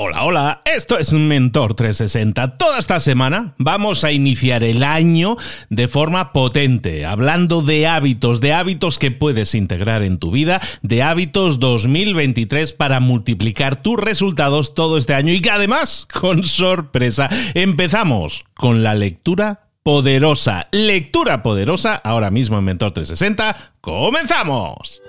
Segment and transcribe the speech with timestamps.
[0.00, 2.56] Hola, hola, esto es Mentor 360.
[2.56, 5.36] Toda esta semana vamos a iniciar el año
[5.70, 11.02] de forma potente, hablando de hábitos, de hábitos que puedes integrar en tu vida, de
[11.02, 18.44] hábitos 2023 para multiplicar tus resultados todo este año y que además, con sorpresa, empezamos
[18.54, 20.68] con la lectura poderosa.
[20.70, 23.72] Lectura poderosa ahora mismo en Mentor 360.
[23.80, 25.02] ¡Comenzamos!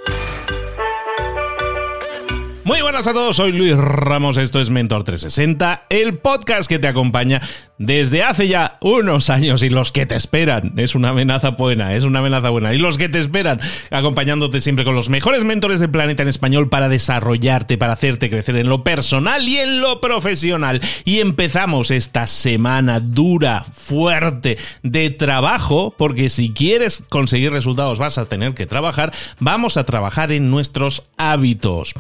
[2.69, 6.88] Muy buenas a todos, soy Luis Ramos, esto es Mentor 360, el podcast que te
[6.88, 7.41] acompaña
[7.79, 12.03] desde hace ya unos años y los que te esperan, es una amenaza buena, es
[12.03, 15.89] una amenaza buena, y los que te esperan acompañándote siempre con los mejores mentores del
[15.89, 20.81] planeta en español para desarrollarte, para hacerte crecer en lo personal y en lo profesional.
[21.06, 28.25] Y empezamos esta semana dura, fuerte, de trabajo, porque si quieres conseguir resultados vas a
[28.25, 31.94] tener que trabajar, vamos a trabajar en nuestros hábitos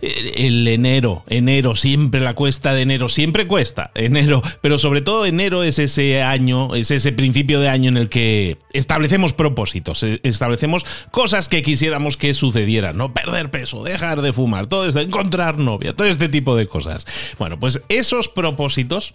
[0.00, 5.62] el enero, enero, siempre la cuesta de enero, siempre cuesta enero, pero sobre todo enero
[5.62, 10.86] es ese año, es ese principio de año en el que establecemos propósitos, eh, establecemos
[11.10, 13.12] cosas que quisiéramos que sucedieran, ¿no?
[13.12, 17.06] Perder peso, dejar de fumar, todo esto, encontrar novia, todo este tipo de cosas.
[17.38, 19.14] Bueno, pues esos propósitos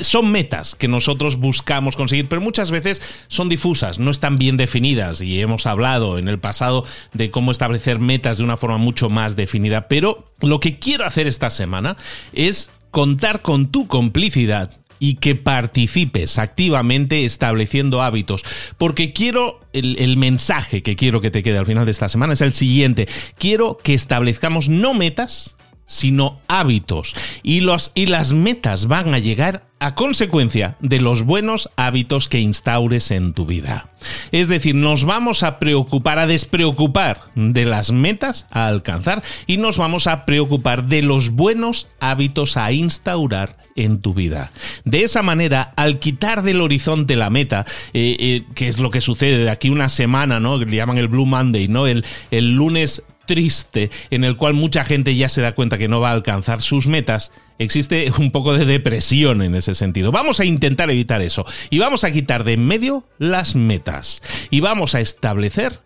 [0.00, 5.20] son metas que nosotros buscamos conseguir, pero muchas veces son difusas, no están bien definidas
[5.20, 9.36] y hemos hablado en el pasado de cómo establecer metas de una forma mucho más
[9.36, 11.96] definida, pero lo que quiero hacer esta semana
[12.32, 14.70] es contar con tu complicidad
[15.02, 18.44] y que participes activamente estableciendo hábitos.
[18.78, 22.34] Porque quiero, el, el, mensaje que quiero que te quede al final de esta semana
[22.34, 23.08] es el siguiente.
[23.36, 27.16] Quiero que establezcamos no metas, sino hábitos.
[27.42, 32.38] Y, los, y las metas van a llegar a consecuencia de los buenos hábitos que
[32.38, 33.88] instaures en tu vida.
[34.30, 39.78] Es decir, nos vamos a preocupar, a despreocupar de las metas a alcanzar y nos
[39.78, 44.52] vamos a preocupar de los buenos hábitos a instaurar en tu vida.
[44.84, 49.00] De esa manera, al quitar del horizonte la meta, eh, eh, que es lo que
[49.00, 50.58] sucede de aquí una semana, ¿no?
[50.58, 51.88] Le llaman el Blue Monday, ¿no?
[51.88, 56.00] El, el lunes triste en el cual mucha gente ya se da cuenta que no
[56.00, 60.12] va a alcanzar sus metas, existe un poco de depresión en ese sentido.
[60.12, 64.60] Vamos a intentar evitar eso y vamos a quitar de en medio las metas y
[64.60, 65.80] vamos a establecer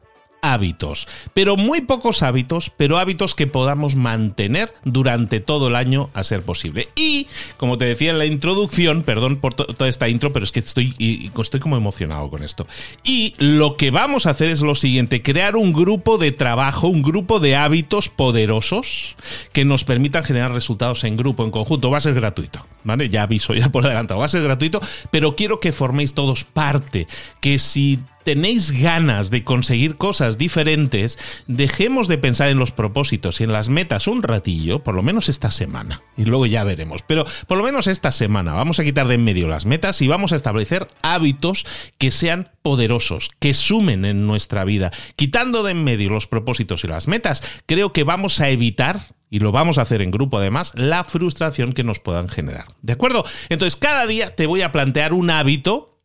[0.52, 6.24] hábitos, pero muy pocos hábitos, pero hábitos que podamos mantener durante todo el año a
[6.24, 6.88] ser posible.
[6.96, 7.26] Y,
[7.56, 11.30] como te decía en la introducción, perdón por toda esta intro, pero es que estoy,
[11.40, 12.66] estoy como emocionado con esto.
[13.04, 17.02] Y lo que vamos a hacer es lo siguiente, crear un grupo de trabajo, un
[17.02, 19.16] grupo de hábitos poderosos
[19.52, 21.90] que nos permitan generar resultados en grupo, en conjunto.
[21.90, 23.08] Va a ser gratuito, ¿vale?
[23.08, 27.06] Ya aviso, ya por adelantado, va a ser gratuito, pero quiero que forméis todos parte,
[27.40, 33.44] que si tenéis ganas de conseguir cosas diferentes, dejemos de pensar en los propósitos y
[33.44, 36.02] en las metas un ratillo, por lo menos esta semana.
[36.16, 37.02] Y luego ya veremos.
[37.06, 40.08] Pero por lo menos esta semana vamos a quitar de en medio las metas y
[40.08, 41.66] vamos a establecer hábitos
[41.98, 44.90] que sean poderosos, que sumen en nuestra vida.
[45.14, 49.38] Quitando de en medio los propósitos y las metas, creo que vamos a evitar y
[49.38, 52.66] lo vamos a hacer en grupo además, la frustración que nos puedan generar.
[52.82, 53.24] ¿De acuerdo?
[53.50, 55.95] Entonces, cada día te voy a plantear un hábito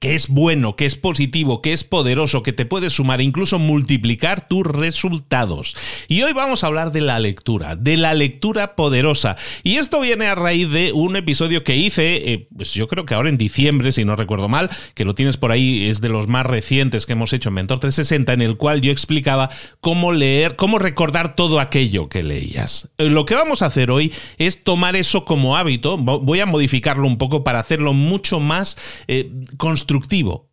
[0.00, 4.48] que es bueno, que es positivo, que es poderoso, que te puede sumar, incluso multiplicar
[4.48, 5.76] tus resultados.
[6.08, 9.36] Y hoy vamos a hablar de la lectura, de la lectura poderosa.
[9.62, 13.14] Y esto viene a raíz de un episodio que hice, eh, pues yo creo que
[13.14, 16.28] ahora en diciembre, si no recuerdo mal, que lo tienes por ahí, es de los
[16.28, 19.50] más recientes que hemos hecho en Mentor 360, en el cual yo explicaba
[19.80, 22.88] cómo leer, cómo recordar todo aquello que leías.
[22.98, 27.06] Eh, lo que vamos a hacer hoy es tomar eso como hábito, voy a modificarlo
[27.06, 28.76] un poco para hacerlo mucho más
[29.08, 29.30] eh,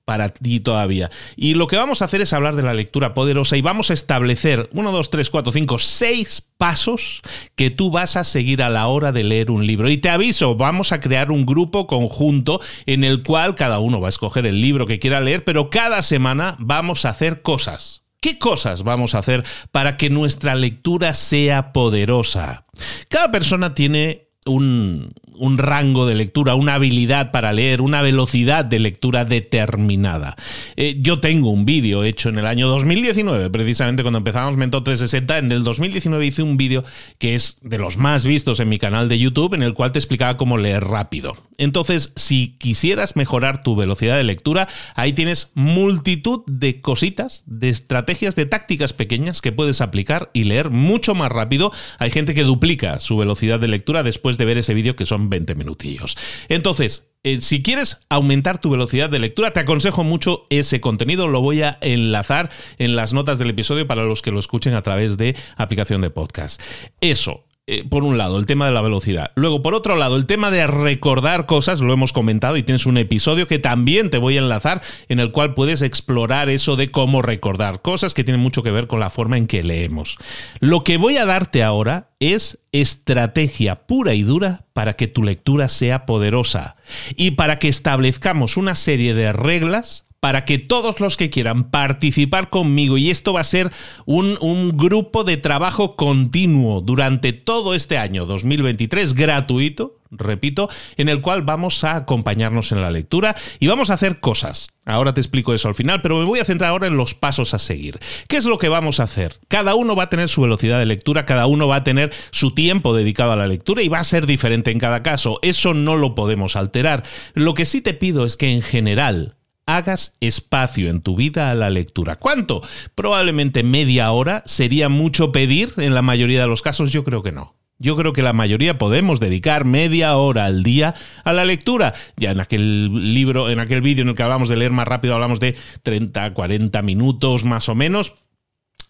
[0.06, 1.10] para ti todavía.
[1.36, 3.94] Y lo que vamos a hacer es hablar de la lectura poderosa y vamos a
[3.94, 7.22] establecer 1, 2, 3, 4, 5, 6 pasos
[7.56, 9.90] que tú vas a seguir a la hora de leer un libro.
[9.90, 14.08] Y te aviso, vamos a crear un grupo conjunto en el cual cada uno va
[14.08, 18.04] a escoger el libro que quiera leer, pero cada semana vamos a hacer cosas.
[18.22, 22.66] ¿Qué cosas vamos a hacer para que nuestra lectura sea poderosa?
[23.08, 28.80] Cada persona tiene un, un rango de lectura, una habilidad para leer, una velocidad de
[28.80, 30.36] lectura determinada.
[30.76, 35.38] Eh, yo tengo un vídeo hecho en el año 2019, precisamente cuando empezamos Mentor 360.
[35.38, 36.84] En el 2019 hice un vídeo
[37.18, 40.00] que es de los más vistos en mi canal de YouTube, en el cual te
[40.00, 41.36] explicaba cómo leer rápido.
[41.58, 48.36] Entonces, si quisieras mejorar tu velocidad de lectura, ahí tienes multitud de cositas, de estrategias,
[48.36, 51.72] de tácticas pequeñas que puedes aplicar y leer mucho más rápido.
[51.98, 55.25] Hay gente que duplica su velocidad de lectura después de ver ese vídeo que son
[55.30, 56.18] 20 minutillos.
[56.50, 61.28] Entonces, eh, si quieres aumentar tu velocidad de lectura, te aconsejo mucho ese contenido.
[61.28, 64.84] Lo voy a enlazar en las notas del episodio para los que lo escuchen a
[64.84, 66.62] través de aplicación de podcast.
[67.02, 69.32] Eso, eh, por un lado, el tema de la velocidad.
[69.34, 72.98] Luego, por otro lado, el tema de recordar cosas, lo hemos comentado y tienes un
[72.98, 77.24] episodio que también te voy a enlazar en el cual puedes explorar eso de cómo
[77.24, 80.20] recordar cosas que tienen mucho que ver con la forma en que leemos.
[80.60, 85.68] Lo que voy a darte ahora es estrategia pura y dura para que tu lectura
[85.68, 86.76] sea poderosa
[87.16, 92.50] y para que establezcamos una serie de reglas para que todos los que quieran participar
[92.50, 93.72] conmigo, y esto va a ser
[94.08, 100.68] un, grupo de trabajo continuo durante todo este año 2023, gratuito, repito,
[100.98, 104.72] en el cual vamos a acompañarnos en la lectura y vamos a hacer cosas.
[104.84, 107.54] Ahora te explico eso al final, pero me voy a centrar ahora en los pasos
[107.54, 108.00] a seguir.
[108.28, 109.38] ¿Qué es lo que vamos a hacer?
[109.48, 112.56] Cada uno va a tener su velocidad de lectura, cada uno va a tener su
[112.56, 115.38] tiempo dedicado a la lectura y va a ser diferente en cada caso.
[115.44, 117.04] Eso no lo podemos alterar.
[117.36, 119.36] Lo que sí te pido es que en general
[119.66, 122.18] hagas espacio en tu vida a la lectura.
[122.18, 122.62] ¿Cuánto?
[122.94, 124.44] Probablemente media hora.
[124.46, 126.92] ¿Sería mucho pedir en la mayoría de los casos?
[126.92, 127.56] Yo creo que no.
[127.78, 130.96] Yo creo que la mayoría podemos dedicar media hora al día
[131.26, 131.94] a la lectura.
[132.16, 135.14] Ya en aquel libro, en aquel vídeo en el que hablamos de leer más rápido,
[135.14, 138.16] hablamos de 30, 40 minutos más o menos.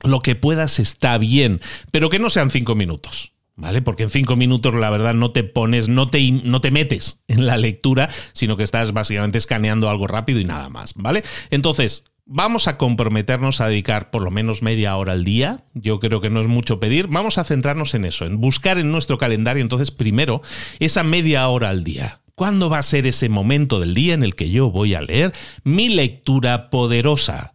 [0.04, 3.35] Lo que puedas está bien, pero que no sean 5 minutos.
[3.56, 3.82] ¿Vale?
[3.82, 7.46] Porque en cinco minutos, la verdad, no te pones, no te, no te metes en
[7.46, 11.24] la lectura, sino que estás básicamente escaneando algo rápido y nada más, ¿vale?
[11.50, 15.64] Entonces, Vamos a comprometernos a dedicar por lo menos media hora al día.
[15.76, 17.06] Yo creo que no es mucho pedir.
[17.06, 20.42] Vamos a centrarnos en eso, en buscar en nuestro calendario entonces primero
[20.80, 22.22] esa media hora al día.
[22.34, 25.34] ¿Cuándo va a ser ese momento del día en el que yo voy a leer
[25.64, 27.54] mi lectura poderosa?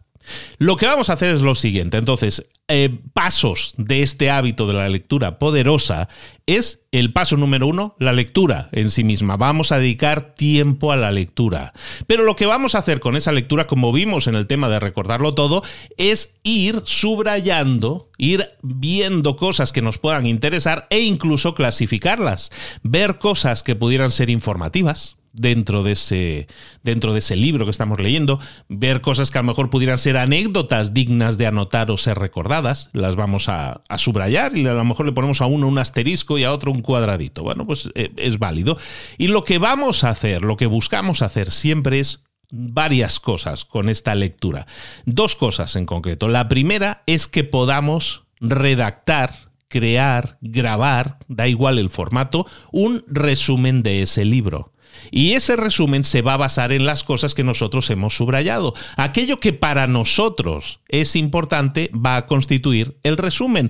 [0.57, 1.97] Lo que vamos a hacer es lo siguiente.
[1.97, 6.07] Entonces, eh, pasos de este hábito de la lectura poderosa
[6.45, 9.37] es el paso número uno, la lectura en sí misma.
[9.37, 11.73] Vamos a dedicar tiempo a la lectura.
[12.07, 14.79] Pero lo que vamos a hacer con esa lectura, como vimos en el tema de
[14.79, 15.63] recordarlo todo,
[15.97, 22.51] es ir subrayando, ir viendo cosas que nos puedan interesar e incluso clasificarlas.
[22.83, 26.47] Ver cosas que pudieran ser informativas, dentro de ese
[26.83, 30.17] dentro de ese libro que estamos leyendo, ver cosas que a lo mejor pudieran ser
[30.17, 35.05] anécdotas dignas de anotar o ser recordadas, las vamos a, subrayar y a lo mejor
[35.05, 37.43] le ponemos a uno un asterisco y a otro un cuadradito.
[37.43, 38.77] Bueno, pues eh, es válido.
[39.17, 43.89] Y lo que vamos a hacer, lo que buscamos hacer siempre es varias cosas con
[43.89, 44.65] esta lectura.
[45.05, 46.27] Dos cosas en concreto.
[46.27, 54.03] La primera es que podamos redactar crear, grabar, da igual el formato, un resumen de
[54.03, 54.73] ese libro.
[55.11, 58.73] Y ese resumen se va a basar en las cosas que nosotros hemos subrayado.
[58.95, 63.69] Aquello que para nosotros es importante va a constituir el resumen.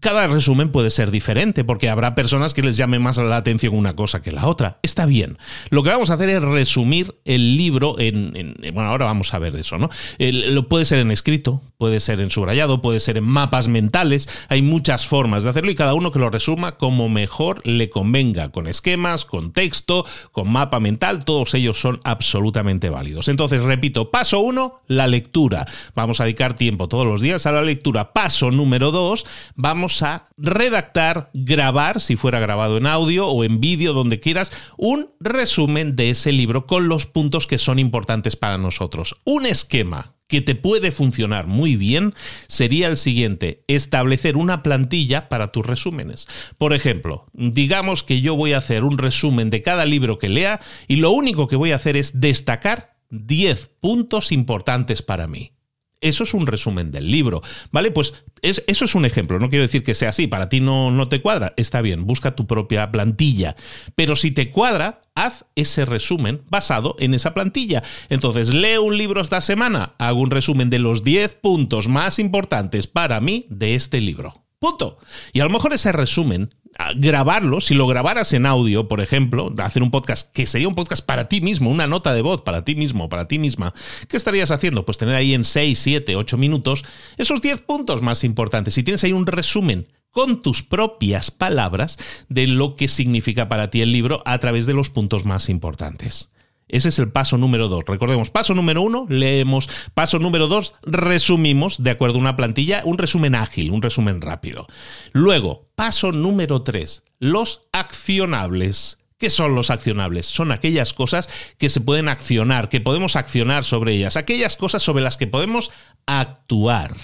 [0.00, 3.96] Cada resumen puede ser diferente, porque habrá personas que les llame más la atención una
[3.96, 4.78] cosa que la otra.
[4.82, 5.38] Está bien.
[5.70, 8.54] Lo que vamos a hacer es resumir el libro en.
[8.74, 9.88] bueno, ahora vamos a ver de eso, ¿no?
[10.18, 14.28] lo puede ser en escrito, puede ser en subrayado, puede ser en mapas mentales.
[14.48, 18.50] Hay muchas formas de hacerlo y cada uno que lo resuma como mejor le convenga,
[18.50, 23.28] con esquemas, con texto, con mapa mental, todos ellos son absolutamente válidos.
[23.28, 25.66] Entonces, repito, paso uno, la lectura.
[25.94, 28.12] Vamos a dedicar tiempo todos los días a la lectura.
[28.12, 33.92] Paso número dos, vamos a redactar, grabar, si fuera grabado en audio o en vídeo,
[33.92, 39.16] donde quieras, un resumen de ese libro con los puntos que son importantes para nosotros.
[39.24, 42.14] Un esquema que te puede funcionar muy bien
[42.46, 46.28] sería el siguiente, establecer una plantilla para tus resúmenes.
[46.58, 50.60] Por ejemplo, digamos que yo voy a hacer un resumen de cada libro que lea
[50.86, 55.52] y lo único que voy a hacer es destacar 10 puntos importantes para mí.
[56.00, 57.90] Eso es un resumen del libro, ¿vale?
[57.90, 61.08] Pues eso es un ejemplo, no quiero decir que sea así, para ti no, no
[61.08, 63.56] te cuadra, está bien, busca tu propia plantilla,
[63.96, 67.82] pero si te cuadra, haz ese resumen basado en esa plantilla.
[68.08, 72.86] Entonces, leo un libro esta semana, hago un resumen de los 10 puntos más importantes
[72.86, 74.44] para mí de este libro.
[74.58, 74.98] Punto.
[75.32, 76.50] Y a lo mejor ese resumen
[76.96, 81.04] grabarlo, si lo grabaras en audio, por ejemplo, hacer un podcast que sería un podcast
[81.04, 83.74] para ti mismo, una nota de voz para ti mismo, para ti misma,
[84.08, 84.84] ¿qué estarías haciendo?
[84.84, 86.84] Pues tener ahí en 6, 7, 8 minutos
[87.16, 88.74] esos 10 puntos más importantes.
[88.74, 93.82] Si tienes ahí un resumen con tus propias palabras de lo que significa para ti
[93.82, 96.30] el libro a través de los puntos más importantes.
[96.68, 97.84] Ese es el paso número dos.
[97.86, 99.68] Recordemos, paso número uno, leemos.
[99.94, 104.66] Paso número dos, resumimos de acuerdo a una plantilla, un resumen ágil, un resumen rápido.
[105.12, 108.98] Luego, paso número tres, los accionables.
[109.18, 110.26] ¿Qué son los accionables?
[110.26, 115.02] Son aquellas cosas que se pueden accionar, que podemos accionar sobre ellas, aquellas cosas sobre
[115.02, 115.72] las que podemos
[116.06, 116.94] actuar.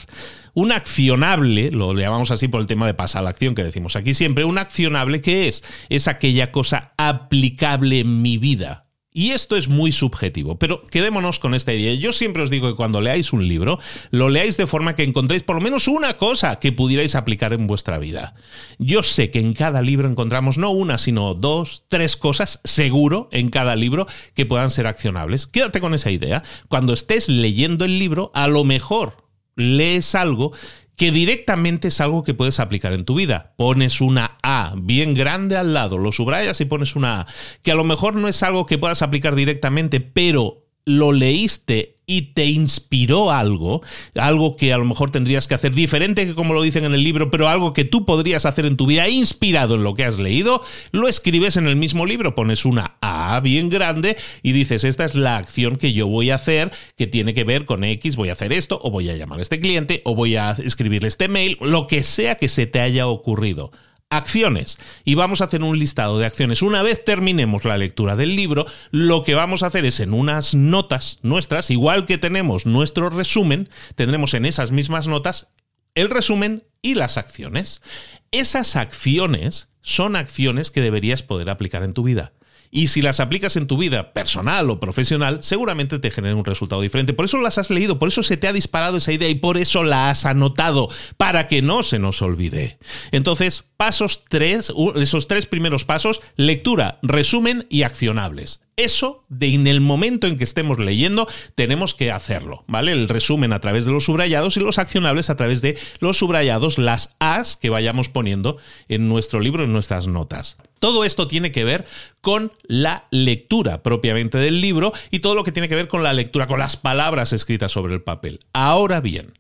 [0.55, 3.97] Un accionable, lo llamamos así por el tema de pasar a la acción que decimos
[3.97, 5.65] aquí siempre, un accionable ¿qué es?
[5.89, 8.84] Es aquella cosa aplicable en mi vida.
[9.17, 11.95] Y esto es muy subjetivo, pero quedémonos con esta idea.
[11.95, 13.79] Yo siempre os digo que cuando leáis un libro,
[14.11, 17.69] lo leáis de forma que encontréis por lo menos una cosa que pudierais aplicar en
[17.69, 18.35] vuestra vida.
[18.81, 23.51] Yo sé que en cada libro encontramos no una, sino dos, tres cosas, seguro, en
[23.51, 25.47] cada libro que puedan ser accionables.
[25.47, 26.43] Quédate con esa idea.
[26.67, 30.53] Cuando estés leyendo el libro, a lo mejor lees algo
[30.97, 33.55] que directamente es algo que puedes aplicar en tu vida.
[33.57, 37.27] Pones una A bien grande al lado, lo subrayas y pones una A,
[37.63, 42.33] que a lo mejor no es algo que puedas aplicar directamente, pero lo leíste y
[42.33, 43.83] te inspiró algo,
[44.15, 47.03] algo que a lo mejor tendrías que hacer diferente que como lo dicen en el
[47.03, 50.19] libro, pero algo que tú podrías hacer en tu vida inspirado en lo que has
[50.19, 50.61] leído,
[50.93, 55.15] lo escribes en el mismo libro, pones una A bien grande y dices, esta es
[55.15, 58.33] la acción que yo voy a hacer que tiene que ver con X, voy a
[58.33, 61.59] hacer esto, o voy a llamar a este cliente, o voy a escribirle este mail,
[61.61, 63.71] lo que sea que se te haya ocurrido
[64.17, 64.79] acciones.
[65.05, 66.63] Y vamos a hacer un listado de acciones.
[66.63, 70.55] Una vez terminemos la lectura del libro, lo que vamos a hacer es en unas
[70.55, 75.49] notas nuestras, igual que tenemos nuestro resumen, tendremos en esas mismas notas
[75.95, 77.83] el resumen y las acciones.
[78.31, 82.33] Esas acciones son acciones que deberías poder aplicar en tu vida.
[82.77, 86.83] Y si las aplicas en tu vida personal o profesional, seguramente te generen un resultado
[86.83, 87.13] diferente.
[87.13, 89.59] Por eso las has leído, por eso se te ha disparado esa idea y por
[89.59, 92.81] eso la has anotado, para que no se nos olvide.
[93.13, 98.65] Entonces, pasos tres, esos tres primeros pasos, lectura, resumen y accionables.
[98.77, 102.91] Eso, de en el momento en que estemos leyendo, tenemos que hacerlo, ¿vale?
[102.91, 106.79] El resumen a través de los subrayados y los accionables a través de los subrayados,
[106.79, 108.57] las As que vayamos poniendo
[108.89, 110.57] en nuestro libro, en nuestras notas.
[110.85, 111.87] Todo esto tiene que ver
[112.21, 116.13] con la lectura propiamente del libro y todo lo que tiene que ver con la
[116.13, 118.41] lectura, con las palabras escritas sobre el papel.
[118.53, 119.33] Ahora bien,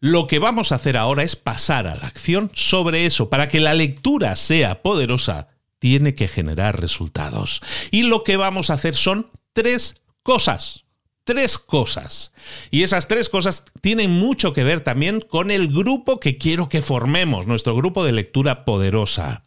[0.00, 3.30] lo que vamos a hacer ahora es pasar a la acción sobre eso.
[3.30, 7.62] Para que la lectura sea poderosa, tiene que generar resultados.
[7.90, 10.84] Y lo que vamos a hacer son tres cosas.
[11.24, 12.34] Tres cosas.
[12.70, 16.82] Y esas tres cosas tienen mucho que ver también con el grupo que quiero que
[16.82, 19.44] formemos, nuestro grupo de lectura poderosa.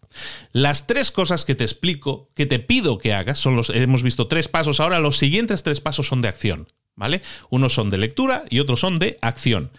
[0.51, 4.27] Las tres cosas que te explico, que te pido que hagas, son los, hemos visto
[4.27, 7.21] tres pasos, ahora los siguientes tres pasos son de acción, ¿vale?
[7.49, 9.71] Unos son de lectura y otros son de acción.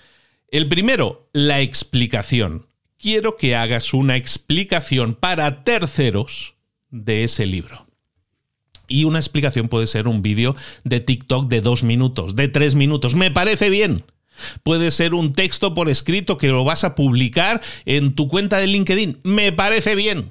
[0.48, 2.66] El primero, la explicación.
[2.98, 6.54] Quiero que hagas una explicación para terceros
[6.90, 7.86] de ese libro.
[8.88, 13.14] Y una explicación puede ser un vídeo de TikTok de dos minutos, de tres minutos.
[13.14, 14.04] Me parece bien.
[14.62, 18.66] Puede ser un texto por escrito que lo vas a publicar en tu cuenta de
[18.66, 19.20] LinkedIn.
[19.22, 20.30] Me parece bien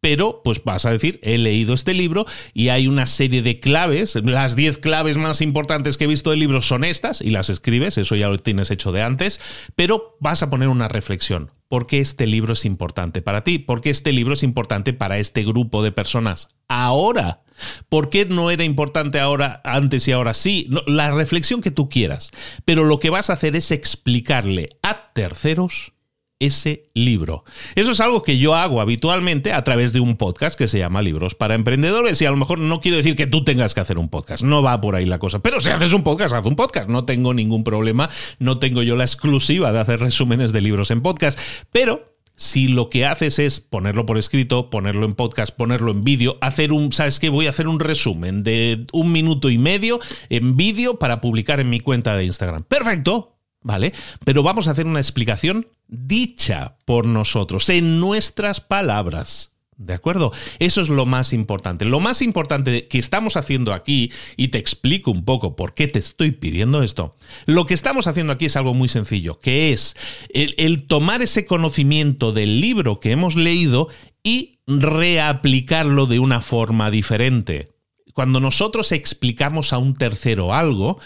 [0.00, 4.14] pero pues vas a decir, he leído este libro y hay una serie de claves,
[4.16, 7.98] las 10 claves más importantes que he visto del libro son estas y las escribes,
[7.98, 9.40] eso ya lo tienes hecho de antes,
[9.74, 11.50] pero vas a poner una reflexión.
[11.68, 15.18] por qué este libro es importante para ti, por qué este libro es importante para
[15.18, 17.42] este grupo de personas ahora.
[17.88, 20.70] ¿Por qué no era importante ahora, antes y ahora sí?
[20.86, 22.30] la reflexión que tú quieras.
[22.64, 25.92] Pero lo que vas a hacer es explicarle a terceros
[26.40, 27.44] ese libro.
[27.74, 31.02] Eso es algo que yo hago habitualmente a través de un podcast que se llama
[31.02, 33.98] Libros para Emprendedores y a lo mejor no quiero decir que tú tengas que hacer
[33.98, 36.56] un podcast, no va por ahí la cosa, pero si haces un podcast, haz un
[36.56, 40.90] podcast, no tengo ningún problema, no tengo yo la exclusiva de hacer resúmenes de libros
[40.90, 41.38] en podcast,
[41.72, 46.38] pero si lo que haces es ponerlo por escrito, ponerlo en podcast, ponerlo en vídeo,
[46.40, 47.30] hacer un, ¿sabes qué?
[47.30, 49.98] Voy a hacer un resumen de un minuto y medio
[50.30, 52.62] en vídeo para publicar en mi cuenta de Instagram.
[52.62, 53.92] Perfecto, ¿vale?
[54.24, 59.54] Pero vamos a hacer una explicación dicha por nosotros, en nuestras palabras.
[59.78, 60.32] ¿De acuerdo?
[60.58, 61.84] Eso es lo más importante.
[61.84, 66.00] Lo más importante que estamos haciendo aquí, y te explico un poco por qué te
[66.00, 67.14] estoy pidiendo esto,
[67.46, 69.96] lo que estamos haciendo aquí es algo muy sencillo, que es
[70.34, 73.88] el, tomar ese conocimiento del libro que hemos leído
[74.24, 77.70] y reaplicarlo de una forma diferente.
[78.14, 80.98] Cuando nosotros explicamos a un tercero algo,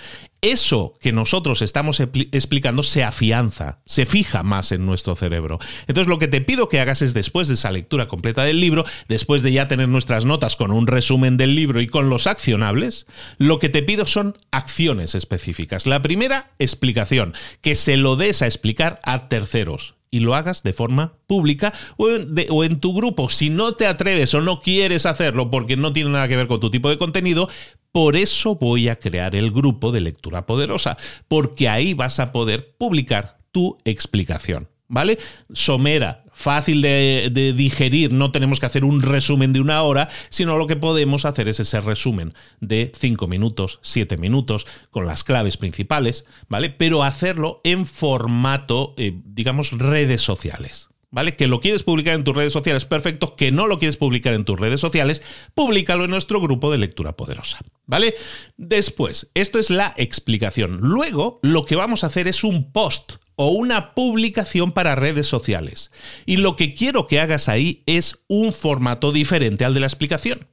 [0.43, 5.61] eso que nosotros estamos explicando se afianza, se fija más en nuestro cerebro.
[5.87, 8.85] Entonces lo que te pido que hagas es después de esa lectura completa del libro,
[9.09, 13.07] después de ya tener nuestras notas con un resumen del libro y con los accionables,
[13.39, 15.87] lo que te pido son acciones específicas.
[15.87, 20.75] La primera, explicación, que se lo des a explicar a terceros y lo hagas de
[20.75, 23.31] forma pública o en, tu grupo.
[23.31, 26.61] Si no te atreves o no quieres hacerlo porque no tiene nada que ver con
[26.61, 27.49] tu tipo de contenido,
[27.93, 30.97] por eso voy a crear el grupo de lectura poderosa,
[31.29, 34.69] porque ahí vas a poder publicar tu explicación.
[34.89, 35.19] ¿Vale?
[35.55, 40.67] Somera, fácil de, digerir, no tenemos que hacer un resumen de una hora, sino lo
[40.67, 46.27] que podemos hacer es ese resumen de cinco minutos, siete minutos, con las claves principales,
[46.49, 46.69] ¿vale?
[46.69, 50.92] Pero hacerlo en formato, eh, digamos, redes sociales.
[51.13, 51.37] ¿Vale?
[51.37, 53.37] Que lo quieres publicar en tus redes sociales, perfecto.
[53.37, 55.23] Que no lo quieres publicar en tus redes sociales,
[55.55, 58.15] públicalo en nuestro grupo de lectura poderosa, ¿vale?
[58.57, 60.79] Después, esto es la explicación.
[60.81, 65.93] Luego, lo que vamos a hacer es un post o una publicación para redes sociales.
[66.27, 70.49] Y lo que quiero que hagas ahí es un formato diferente al de la explicación.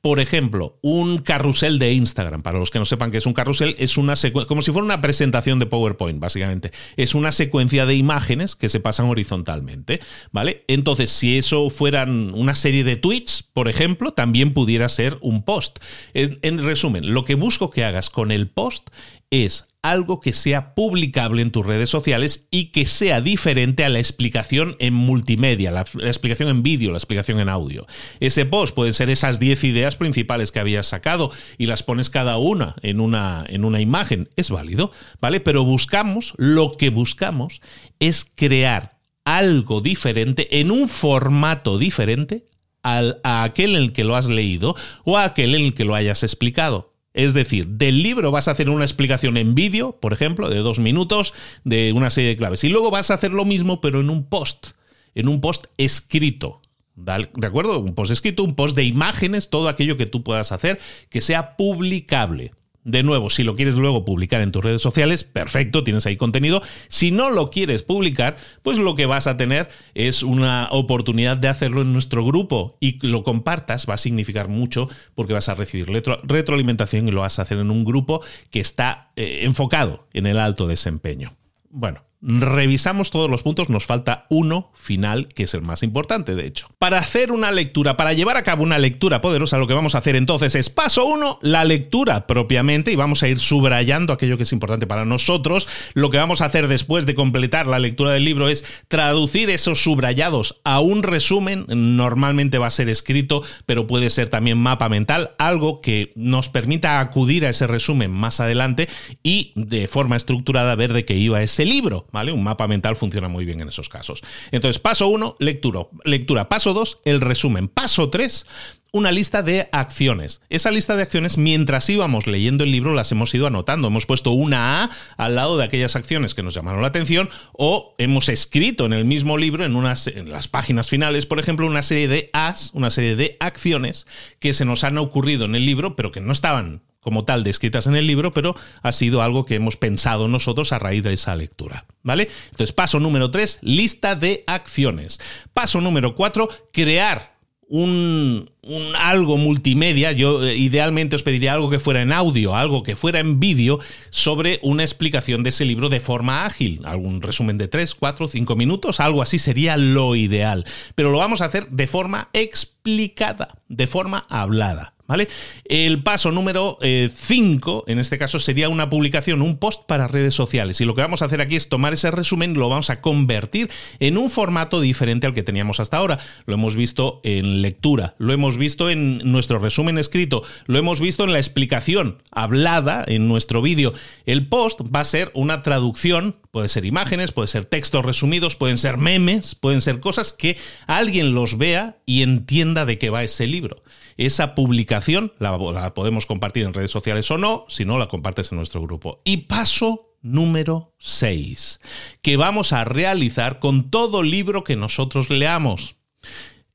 [0.00, 2.42] Por ejemplo, un carrusel de Instagram.
[2.42, 4.84] Para los que no sepan qué es un carrusel, es una secuencia, como si fuera
[4.84, 6.72] una presentación de PowerPoint, básicamente.
[6.96, 10.00] Es una secuencia de imágenes que se pasan horizontalmente,
[10.32, 10.64] ¿vale?
[10.68, 15.78] Entonces, si eso fueran una serie de tweets, por ejemplo, también pudiera ser un post.
[16.14, 18.90] en resumen, lo que busco que hagas con el post
[19.30, 23.98] es algo que sea publicable en tus redes sociales y que sea diferente a la
[23.98, 27.86] explicación en multimedia, la, explicación en vídeo, la explicación en audio.
[28.20, 32.38] Ese post puede ser esas 10 ideas principales que habías sacado y las pones cada
[32.38, 34.28] una en una, en una imagen.
[34.36, 35.40] Es válido, ¿vale?
[35.40, 37.60] Pero buscamos, lo que buscamos
[37.98, 42.46] es crear algo diferente en un formato diferente
[42.82, 44.74] al, a aquel en el que lo has leído
[45.04, 46.90] o a aquel en el que lo hayas explicado.
[47.12, 50.78] Es decir, del libro vas a hacer una explicación en vídeo, por ejemplo, de dos
[50.78, 52.62] minutos, de una serie de claves.
[52.62, 54.68] Y luego vas a hacer lo mismo, pero en un post,
[55.14, 56.60] en un post escrito.
[57.04, 57.80] ¿De acuerdo?
[57.80, 61.56] Un post escrito, un post de imágenes, todo aquello que tú puedas hacer que sea
[61.56, 62.52] publicable.
[62.82, 66.62] De nuevo, si lo quieres luego publicar en tus redes sociales, perfecto, tienes ahí contenido.
[66.88, 71.48] Si no lo quieres publicar, pues lo que vas a tener es una oportunidad de
[71.48, 75.88] hacerlo en nuestro grupo y lo compartas va a significar mucho porque vas a recibir
[76.22, 80.38] retroalimentación y lo vas a hacer en un grupo que está eh, enfocado en el
[80.38, 81.36] alto desempeño.
[81.68, 86.46] Bueno, revisamos todos los puntos, nos falta uno final, que es el más importante, de
[86.46, 86.68] hecho.
[86.78, 89.98] Para hacer una lectura, para llevar a cabo una lectura poderosa, lo que vamos a
[89.98, 94.42] hacer entonces es paso uno, la lectura propiamente, y vamos a ir subrayando aquello que
[94.42, 95.66] es importante para nosotros.
[95.94, 99.82] Lo que vamos a hacer después de completar la lectura del libro es traducir esos
[99.82, 105.30] subrayados a un resumen, normalmente va a ser escrito, pero puede ser también mapa mental,
[105.38, 108.88] algo que nos permita acudir a ese resumen más adelante
[109.22, 112.06] y de forma estructurada ver de qué iba ese libro.
[112.12, 112.32] ¿Vale?
[112.32, 114.22] Un mapa mental funciona muy bien en esos casos.
[114.50, 115.86] Entonces, paso 1, lectura.
[116.04, 116.48] lectura.
[116.48, 117.68] Paso 2, el resumen.
[117.68, 118.46] Paso 3,
[118.92, 120.42] una lista de acciones.
[120.50, 123.88] Esa lista de acciones, mientras íbamos leyendo el libro, las hemos ido anotando.
[123.88, 127.94] Hemos puesto una A al lado de aquellas acciones que nos llamaron la atención o
[127.98, 131.82] hemos escrito en el mismo libro, en, unas, en las páginas finales, por ejemplo, una
[131.82, 134.06] serie de As, una serie de acciones
[134.38, 137.86] que se nos han ocurrido en el libro, pero que no estaban como tal descritas
[137.86, 141.34] en el libro, pero ha sido algo que hemos pensado nosotros a raíz de esa
[141.36, 141.86] lectura.
[142.02, 142.28] ¿Vale?
[142.46, 145.20] Entonces, paso número 3, lista de acciones.
[145.52, 148.50] Paso número 4, crear un,
[148.98, 153.20] algo multimedia, yo eh, idealmente os pediría algo que fuera en audio, algo que fuera
[153.20, 153.78] en vídeo,
[154.10, 156.82] sobre una explicación de ese libro de forma ágil.
[156.84, 160.64] Algún resumen de 3, 4, 5 minutos, algo así sería lo ideal.
[160.96, 164.94] Pero lo vamos a hacer de forma explicada, de forma hablada.
[165.10, 165.26] ¿Vale?
[165.64, 170.34] El paso número 5, eh, en este caso, sería una publicación, un post para redes
[170.34, 170.80] sociales.
[170.80, 173.68] Y lo que vamos a hacer aquí es tomar ese resumen, lo vamos a convertir
[173.98, 176.20] en un formato diferente al que teníamos hasta ahora.
[176.46, 181.24] Lo hemos visto en lectura, lo hemos visto en nuestro resumen escrito, lo hemos visto
[181.24, 183.92] en la explicación hablada en nuestro vídeo.
[184.26, 188.78] El post va a ser una traducción, puede ser imágenes, puede ser textos resumidos, pueden
[188.78, 193.48] ser memes, pueden ser cosas que alguien los vea y entienda de qué va ese
[193.48, 193.82] libro.
[194.16, 194.99] Esa publicación
[195.38, 199.20] la, podemos compartir en redes sociales o no, si no la compartes en nuestro grupo.
[199.24, 201.80] Y paso número 6,
[202.22, 205.96] que vamos a realizar con todo libro que nosotros leamos.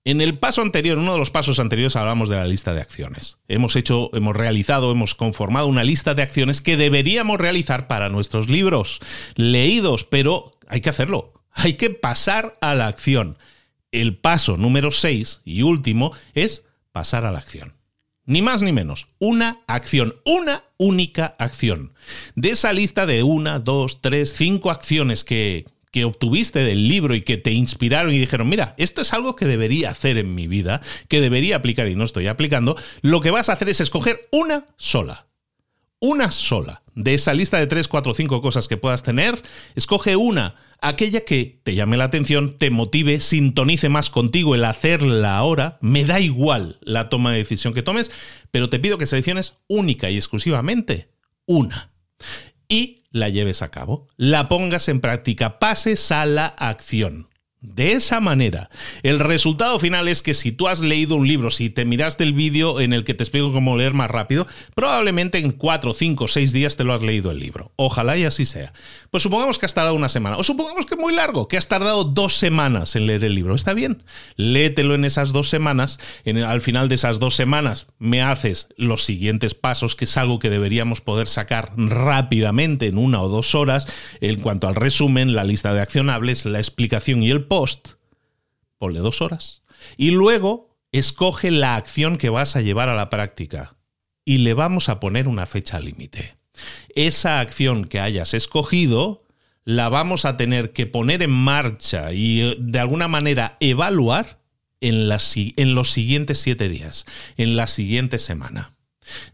[0.04, 3.40] En el paso anterior, uno de los pasos anteriores, hablamos de la lista de acciones.
[3.48, 8.48] Hemos hecho, hemos realizado, hemos conformado una lista de acciones que deberíamos realizar para nuestros
[8.48, 9.00] libros
[9.36, 11.34] leídos, pero hay que hacerlo.
[11.52, 13.40] Hay que pasar a la acción.
[13.92, 17.75] El paso número 6 y último es pasar a la acción.
[18.26, 21.94] Ni más ni menos, una acción, una única acción.
[22.36, 27.22] De esa lista de una, dos, tres, cinco acciones que, que obtuviste del libro y
[27.22, 30.82] que te inspiraron y dijeron, mira, esto es algo que debería hacer en mi vida,
[31.08, 34.66] que debería aplicar y no estoy aplicando, lo que vas a hacer es escoger una
[34.76, 35.28] sola.
[36.00, 36.84] Una sola.
[36.96, 39.42] De esa lista de 3, 4, 5 cosas que puedas tener,
[39.76, 40.56] escoge una,
[40.88, 45.78] aquella que te llame la atención, te motive, sintonice más contigo el hacerla ahora.
[45.82, 48.12] Me da igual la toma de decisión que tomes,
[48.52, 51.10] pero te pido que selecciones única y exclusivamente
[51.46, 51.92] una.
[52.68, 57.30] Y la lleves a cabo, la pongas en práctica, pases a la acción.
[57.74, 58.70] De esa manera,
[59.02, 62.34] el resultado final es que si tú has leído un libro, si te miraste el
[62.34, 66.52] vídeo en el que te explico cómo leer más rápido, probablemente en 4, 5, 6
[66.54, 67.72] días te lo has leído el libro.
[67.76, 68.74] Ojalá y así sea.
[69.10, 71.68] Pues supongamos que has tardado una semana, o supongamos que es muy largo, que has
[71.68, 73.56] tardado dos semanas en leer el libro.
[73.56, 74.04] Está bien,
[74.36, 76.00] léetelo en esas dos semanas.
[76.26, 80.50] al final de esas dos semanas me haces los siguientes pasos, que es algo que
[80.50, 83.88] deberíamos poder sacar rápidamente en una o dos horas,
[84.22, 87.55] en cuanto al resumen, la lista de accionables, la explicación y el post,
[88.78, 89.64] ponle dos horas.
[89.98, 93.76] Y luego escoge la acción que vas a llevar a la práctica.
[94.24, 96.38] Y le vamos a poner una fecha límite.
[96.96, 99.24] Esa acción que hayas escogido
[99.66, 104.40] la vamos a tener que poner en marcha y eh, de alguna manera evaluar
[104.80, 107.06] en, en los siguientes siete días,
[107.38, 108.76] en la siguiente semana.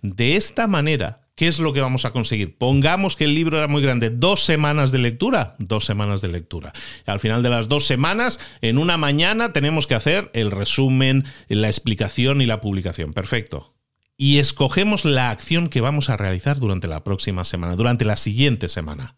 [0.01, 2.57] De esta manera ¿Qué es lo que vamos a conseguir?
[2.57, 6.73] Pongamos que el libro era muy grande, dos semanas de lectura, dos semanas de lectura.
[7.05, 11.67] Al final de las dos semanas, en una mañana tenemos que hacer el resumen, la
[11.67, 13.13] explicación y la publicación.
[13.13, 13.73] Perfecto.
[14.17, 18.69] Y escogemos la acción que vamos a realizar durante la próxima semana, durante la siguiente
[18.69, 19.15] semana.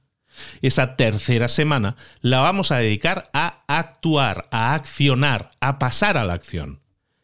[0.61, 6.33] Esa tercera semana la vamos a dedicar a actuar, a accionar, a pasar a la
[6.33, 6.82] acción.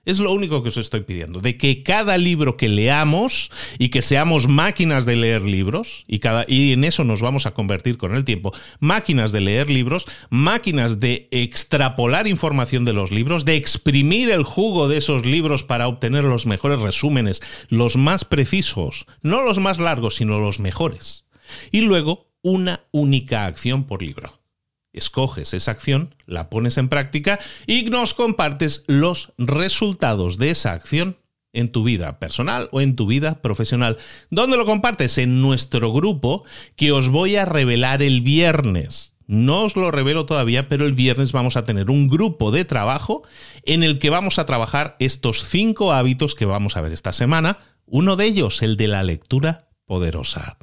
[0.09, 4.01] Es lo único que os estoy pidiendo, de que cada libro que leamos y que
[4.01, 8.15] seamos máquinas de leer libros, y, cada, y en eso nos vamos a convertir con
[8.15, 14.31] el tiempo, máquinas de leer libros, máquinas de extrapolar información de los libros, de exprimir
[14.31, 19.59] el jugo de esos libros para obtener los mejores resúmenes, los más precisos, no los
[19.59, 21.27] más largos, sino los mejores.
[21.71, 24.38] Y luego, una única acción por libro
[24.93, 31.17] escoges esa acción, la pones en práctica y nos compartes los resultados de esa acción
[31.53, 33.97] en tu vida personal o en tu vida profesional.
[34.29, 35.17] ¿Dónde lo compartes?
[35.17, 36.43] En nuestro grupo
[36.75, 39.15] que os voy a revelar el viernes.
[39.25, 43.21] No os lo revelo todavía, pero el viernes vamos a tener un grupo de trabajo
[43.63, 47.59] en el que vamos a trabajar estos cinco hábitos que vamos a ver esta semana.
[47.85, 50.57] Uno de ellos, el de la lectura poderosa.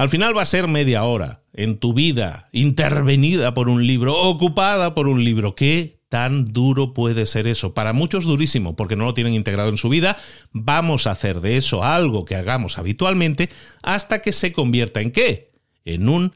[0.00, 4.94] Al final va a ser media hora en tu vida intervenida por un libro, ocupada
[4.94, 5.54] por un libro.
[5.54, 7.74] ¿Qué tan duro puede ser eso?
[7.74, 10.16] Para muchos durísimo porque no lo tienen integrado en su vida.
[10.52, 13.50] Vamos a hacer de eso algo que hagamos habitualmente
[13.82, 15.50] hasta que se convierta en qué?
[15.84, 16.32] En un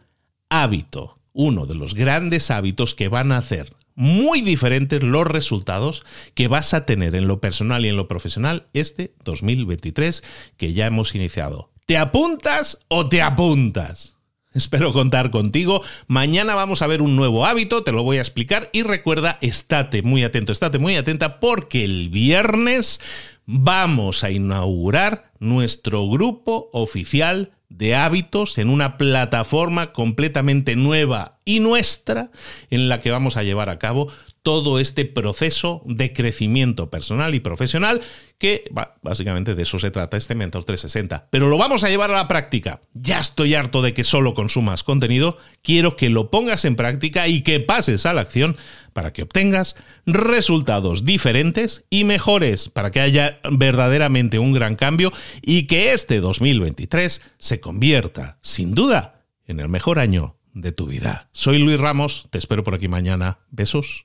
[0.51, 1.19] hábito.
[1.33, 6.75] Uno de los grandes hábitos que van a hacer muy diferentes los resultados que vas
[6.75, 10.23] a tener en lo personal y en lo profesional este 2023
[10.59, 11.71] que ya hemos iniciado.
[11.87, 14.17] ¿Te apuntas o te apuntas?
[14.55, 15.83] Espero contar contigo.
[16.07, 20.01] Mañana vamos a ver un nuevo hábito, te lo voy a explicar y recuerda, estate
[20.01, 23.03] muy atento, estate muy atenta porque el viernes
[23.45, 32.31] vamos a inaugurar nuestro grupo oficial de hábitos en una plataforma completamente nueva y nuestra
[32.71, 34.11] en la que vamos a llevar a cabo
[34.45, 38.03] todo este proceso de crecimiento personal y profesional
[38.37, 41.29] que básicamente de eso se trata este Mentor 360.
[41.31, 42.83] Pero lo vamos a llevar a la práctica.
[42.93, 47.41] Ya estoy harto de que solo consumas contenido, quiero que lo pongas en práctica y
[47.41, 48.59] que pases a la acción
[48.93, 55.67] para que obtengas resultados diferentes y mejores, para que haya verdaderamente un gran cambio y
[55.67, 61.31] que este 2023 se convierta, sin duda, en el mejor año de tu vida.
[61.33, 63.39] Soy Luis Ramos, te espero por aquí mañana.
[63.51, 64.05] Besos